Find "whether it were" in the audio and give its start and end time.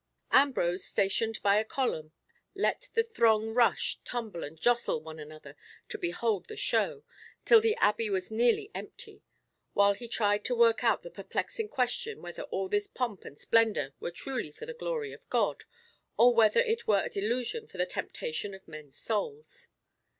16.33-17.03